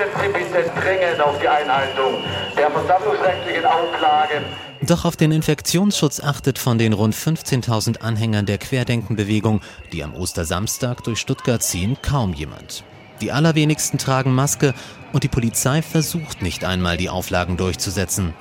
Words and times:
Sie 0.00 0.28
bitte 0.28 0.70
dringend 0.80 1.20
auf 1.20 1.38
die 1.40 1.48
Einhaltung 1.48 2.14
der 2.56 2.70
versammlungsrechtlichen 2.70 3.64
Auflagen. 3.64 4.44
Doch 4.82 5.04
auf 5.04 5.16
den 5.16 5.30
Infektionsschutz 5.30 6.20
achtet 6.20 6.58
von 6.58 6.78
den 6.78 6.94
rund 6.94 7.14
15.000 7.14 8.00
Anhängern 8.00 8.46
der 8.46 8.56
Querdenkenbewegung, 8.56 9.60
die 9.92 10.02
am 10.02 10.14
Ostersamstag 10.14 11.04
durch 11.04 11.20
Stuttgart 11.20 11.62
ziehen, 11.62 11.98
kaum 12.00 12.32
jemand. 12.32 12.82
Die 13.20 13.30
allerwenigsten 13.30 13.98
tragen 13.98 14.34
Maske 14.34 14.72
und 15.12 15.22
die 15.22 15.28
Polizei 15.28 15.82
versucht 15.82 16.40
nicht 16.40 16.64
einmal, 16.64 16.96
die 16.96 17.10
Auflagen 17.10 17.58
durchzusetzen. 17.58 18.32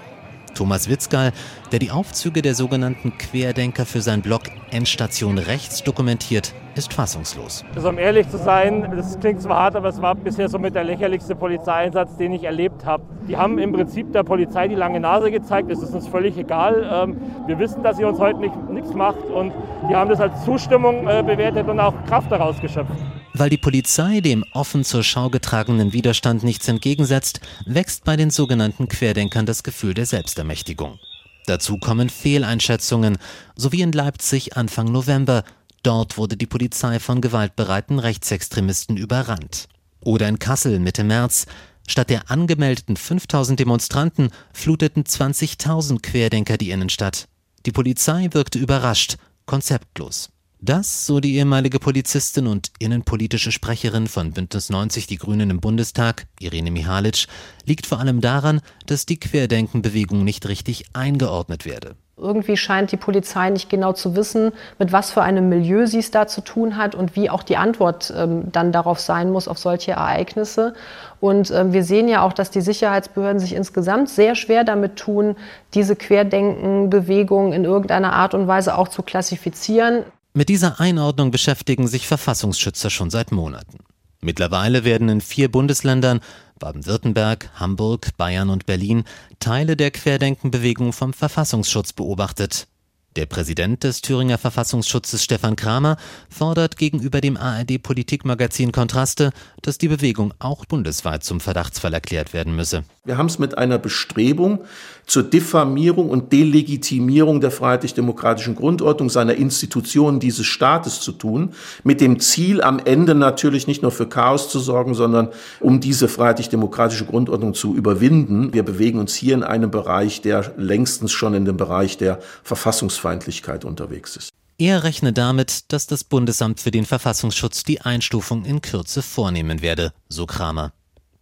Thomas 0.56 0.90
Witzgal, 0.90 1.34
der 1.72 1.80
die 1.80 1.92
Aufzüge 1.92 2.42
der 2.42 2.56
sogenannten 2.56 3.18
Querdenker 3.18 3.86
für 3.86 4.02
sein 4.02 4.22
Blog 4.22 4.44
Endstation 4.72 5.38
Rechts 5.38 5.84
dokumentiert, 5.84 6.54
ist 6.80 6.94
fassungslos. 6.94 7.64
Also 7.76 7.90
um 7.90 7.98
ehrlich 7.98 8.28
zu 8.30 8.38
sein, 8.38 8.92
das 8.96 9.20
klingt 9.20 9.42
zwar 9.42 9.58
hart, 9.60 9.76
aber 9.76 9.90
es 9.90 10.02
war 10.02 10.16
bisher 10.16 10.50
somit 10.50 10.74
der 10.76 10.84
lächerlichste 10.84 11.36
Polizeieinsatz, 11.36 12.18
den 12.18 12.34
ich 12.34 12.44
erlebt 12.44 12.86
habe. 12.86 13.04
Die 13.28 13.38
haben 13.38 13.60
im 13.60 13.72
Prinzip 13.72 14.12
der 14.14 14.24
Polizei 14.24 14.68
die 14.68 14.76
lange 14.76 15.00
Nase 15.00 15.30
gezeigt, 15.30 15.70
es 15.70 15.82
ist 15.82 15.94
uns 15.94 16.08
völlig 16.08 16.38
egal. 16.38 16.90
Ähm, 16.92 17.18
wir 17.48 17.60
wissen, 17.60 17.84
dass 17.84 17.98
sie 17.98 18.06
uns 18.06 18.18
heute 18.18 18.40
nichts 18.40 18.94
macht 18.94 19.24
und 19.26 19.54
die 19.90 19.96
haben 19.96 20.10
das 20.10 20.20
als 20.20 20.44
Zustimmung 20.46 21.08
äh, 21.08 21.22
bewertet 21.22 21.68
und 21.68 21.80
auch 21.80 21.94
Kraft 22.08 22.32
daraus 22.32 22.60
geschöpft. 22.60 22.92
Weil 23.34 23.50
die 23.50 23.58
Polizei 23.58 24.22
dem 24.22 24.44
offen 24.54 24.84
zur 24.84 25.04
Schau 25.04 25.30
getragenen 25.30 25.94
Widerstand 25.94 26.44
nichts 26.44 26.68
entgegensetzt, 26.68 27.42
wächst 27.66 28.04
bei 28.04 28.16
den 28.16 28.32
sogenannten 28.32 28.88
Querdenkern 28.88 29.46
das 29.46 29.64
Gefühl 29.64 29.94
der 29.94 30.06
Selbstermächtigung. 30.06 31.00
Dazu 31.46 31.78
kommen 31.78 32.10
Fehleinschätzungen, 32.10 33.18
so 33.56 33.72
wie 33.72 33.82
in 33.82 33.92
Leipzig 33.92 34.56
Anfang 34.56 34.92
November. 34.92 35.44
Dort 35.84 36.18
wurde 36.18 36.38
die 36.38 36.46
Polizei 36.46 37.00
von 37.00 37.22
gewaltbereiten 37.22 38.00
Rechtsextremisten 38.00 38.98
überrannt. 38.98 39.68
Oder 40.02 40.28
in 40.28 40.40
Kassel 40.40 40.80
Mitte 40.80 41.04
März. 41.04 41.46
Statt 41.88 42.10
der 42.10 42.30
angemeldeten 42.30 42.98
5000 42.98 43.60
Demonstranten 43.60 44.30
fluteten 44.54 45.04
20.000 45.04 46.02
Querdenker 46.02 46.58
die 46.58 46.72
Innenstadt. 46.72 47.28
Die 47.66 47.72
Polizei 47.72 48.30
wirkte 48.32 48.60
überrascht, 48.60 49.18
konzeptlos. 49.46 50.30
Das, 50.62 51.06
so 51.06 51.22
die 51.22 51.36
ehemalige 51.36 51.80
Polizistin 51.80 52.46
und 52.46 52.72
innenpolitische 52.80 53.52
Sprecherin 53.52 54.08
von 54.08 54.34
Bündnis 54.34 54.70
90 54.70 55.08
Die 55.08 55.16
Grünen 55.16 55.50
im 55.50 55.62
Bundestag, 55.62 56.28
Irene 56.40 56.70
Mihalic, 56.70 57.28
liegt 57.66 57.86
vor 57.86 58.00
allem 58.00 58.20
daran, 58.20 58.60
dass 58.86 59.06
die 59.06 59.20
Querdenkenbewegung 59.20 60.26
nicht 60.26 60.50
richtig 60.50 60.84
eingeordnet 60.92 61.66
werde. 61.66 61.96
Irgendwie 62.22 62.58
scheint 62.58 62.92
die 62.92 62.98
Polizei 62.98 63.50
nicht 63.50 63.70
genau 63.70 63.94
zu 63.94 64.16
wissen, 64.16 64.52
mit 64.78 64.92
was 64.92 65.12
für 65.12 65.22
einem 65.22 65.50
Milieu 65.50 65.88
sie 65.88 66.00
es 66.00 66.12
da 66.12 66.28
zu 66.28 66.42
tun 66.42 66.78
hat 66.78 66.96
und 66.96 67.16
wie 67.16 67.30
auch 67.30 67.44
die 67.44 67.58
Antwort 67.58 68.14
ähm, 68.16 68.52
dann 68.52 68.72
darauf 68.72 69.00
sein 69.00 69.32
muss, 69.32 69.48
auf 69.48 69.58
solche 69.58 69.92
Ereignisse. 69.92 70.74
Und 71.20 71.52
ähm, 71.52 71.74
wir 71.74 71.84
sehen 71.84 72.08
ja 72.08 72.22
auch, 72.24 72.34
dass 72.34 72.52
die 72.52 72.62
Sicherheitsbehörden 72.62 73.40
sich 73.40 73.54
insgesamt 73.54 74.10
sehr 74.10 74.36
schwer 74.36 74.64
damit 74.64 74.98
tun, 74.98 75.36
diese 75.74 75.96
Querdenkenbewegung 75.96 77.54
in 77.54 77.64
irgendeiner 77.64 78.14
Art 78.14 78.34
und 78.34 78.48
Weise 78.48 78.78
auch 78.78 78.88
zu 78.88 79.02
klassifizieren. 79.04 80.04
Mit 80.34 80.50
dieser 80.50 80.80
Einordnung 80.80 81.32
beschäftigen 81.32 81.88
sich 81.88 82.08
Verfassungsschützer 82.08 82.90
schon 82.90 83.10
seit 83.10 83.32
Monaten. 83.32 83.80
Mittlerweile 84.22 84.84
werden 84.84 85.08
in 85.08 85.22
vier 85.22 85.50
Bundesländern 85.50 86.20
Baden-Württemberg, 86.60 87.50
Hamburg, 87.56 88.16
Bayern 88.18 88.50
und 88.50 88.66
Berlin 88.66 89.06
Teile 89.40 89.76
der 89.76 89.92
Querdenkenbewegung 89.92 90.94
vom 90.94 91.14
Verfassungsschutz 91.14 91.94
beobachtet. 91.94 92.68
Der 93.16 93.26
Präsident 93.26 93.84
des 93.84 94.02
Thüringer 94.02 94.38
Verfassungsschutzes 94.38 95.24
Stefan 95.24 95.56
Kramer 95.56 95.98
fordert 96.30 96.78
gegenüber 96.78 97.22
dem 97.22 97.38
ARD 97.38 97.82
Politikmagazin 97.82 98.72
Kontraste, 98.72 99.32
dass 99.64 99.80
die 99.80 99.88
Bewegung 99.88 100.34
auch 100.38 100.66
bundesweit 100.66 101.24
zum 101.24 101.40
Verdachtsfall 101.40 101.94
erklärt 101.94 102.34
werden 102.34 102.56
müsse. 102.56 102.84
Wir 103.10 103.18
haben 103.18 103.26
es 103.26 103.40
mit 103.40 103.58
einer 103.58 103.80
Bestrebung 103.80 104.60
zur 105.08 105.24
Diffamierung 105.24 106.12
und 106.12 106.32
Delegitimierung 106.32 107.42
der 107.42 107.50
freiheitlich-demokratischen 107.50 108.54
Grundordnung 108.54 109.10
seiner 109.10 109.34
Institutionen 109.34 110.20
dieses 110.20 110.46
Staates 110.46 111.02
zu 111.02 111.14
tun, 111.14 111.54
mit 111.84 112.02
dem 112.02 112.20
Ziel 112.20 112.62
am 112.62 112.78
Ende 112.78 113.16
natürlich 113.16 113.66
nicht 113.66 113.82
nur 113.82 113.90
für 113.90 114.08
Chaos 114.08 114.50
zu 114.50 114.60
sorgen, 114.60 114.94
sondern 114.94 115.30
um 115.60 115.80
diese 115.80 116.08
freiheitlich-demokratische 116.08 117.06
Grundordnung 117.06 117.56
zu 117.56 117.74
überwinden. 117.76 118.54
Wir 118.54 118.62
bewegen 118.62 119.00
uns 119.00 119.16
hier 119.16 119.34
in 119.34 119.42
einem 119.42 119.72
Bereich, 119.72 120.22
der 120.22 120.54
längstens 120.56 121.12
schon 121.12 121.34
in 121.34 121.46
dem 121.46 121.58
Bereich 121.58 121.98
der 121.98 122.20
Verfassungsfeindlichkeit 122.44 123.66
unterwegs 123.66 124.18
ist. 124.18 124.30
Er 124.60 124.84
rechne 124.84 125.14
damit, 125.14 125.74
dass 125.74 125.88
das 125.88 126.04
Bundesamt 126.04 126.60
für 126.60 126.70
den 126.70 126.86
Verfassungsschutz 126.86 127.64
die 127.64 127.82
Einstufung 127.82 128.46
in 128.46 128.62
Kürze 128.62 129.02
vornehmen 129.02 129.64
werde, 129.64 129.94
so 130.10 130.28
Kramer. 130.28 130.74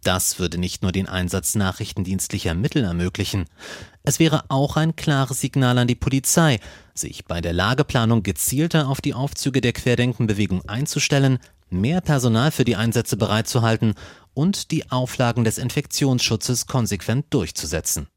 Das 0.02 0.38
würde 0.38 0.58
nicht 0.58 0.82
nur 0.82 0.92
den 0.92 1.08
Einsatz 1.08 1.54
nachrichtendienstlicher 1.54 2.54
Mittel 2.54 2.84
ermöglichen, 2.84 3.46
es 4.04 4.18
wäre 4.18 4.44
auch 4.48 4.76
ein 4.76 4.96
klares 4.96 5.40
Signal 5.40 5.76
an 5.76 5.86
die 5.86 5.94
Polizei, 5.94 6.60
sich 6.94 7.26
bei 7.26 7.42
der 7.42 7.52
Lageplanung 7.52 8.22
gezielter 8.22 8.88
auf 8.88 9.02
die 9.02 9.12
Aufzüge 9.12 9.60
der 9.60 9.74
Querdenkenbewegung 9.74 10.66
einzustellen, 10.66 11.38
mehr 11.68 12.00
Personal 12.00 12.50
für 12.50 12.64
die 12.64 12.76
Einsätze 12.76 13.18
bereitzuhalten 13.18 13.94
und 14.32 14.70
die 14.70 14.90
Auflagen 14.90 15.44
des 15.44 15.58
Infektionsschutzes 15.58 16.66
konsequent 16.66 17.26
durchzusetzen. 17.30 18.08